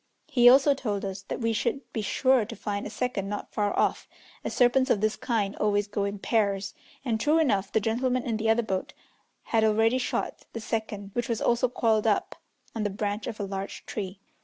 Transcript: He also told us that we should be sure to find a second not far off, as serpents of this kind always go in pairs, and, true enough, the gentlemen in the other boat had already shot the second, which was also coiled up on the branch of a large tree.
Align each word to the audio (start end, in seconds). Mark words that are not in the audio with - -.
He 0.25 0.49
also 0.49 0.73
told 0.73 1.05
us 1.05 1.21
that 1.27 1.41
we 1.41 1.53
should 1.53 1.81
be 1.93 2.01
sure 2.01 2.43
to 2.43 2.55
find 2.55 2.87
a 2.87 2.89
second 2.89 3.29
not 3.29 3.53
far 3.53 3.71
off, 3.77 4.07
as 4.43 4.51
serpents 4.51 4.89
of 4.89 4.99
this 4.99 5.15
kind 5.15 5.55
always 5.57 5.87
go 5.87 6.05
in 6.05 6.17
pairs, 6.17 6.73
and, 7.05 7.19
true 7.21 7.37
enough, 7.37 7.71
the 7.71 7.79
gentlemen 7.79 8.23
in 8.23 8.37
the 8.37 8.49
other 8.49 8.63
boat 8.63 8.93
had 9.43 9.63
already 9.63 9.99
shot 9.99 10.45
the 10.53 10.59
second, 10.59 11.11
which 11.13 11.29
was 11.29 11.39
also 11.39 11.69
coiled 11.69 12.07
up 12.07 12.35
on 12.73 12.81
the 12.81 12.89
branch 12.89 13.27
of 13.27 13.39
a 13.39 13.43
large 13.43 13.85
tree. 13.85 14.19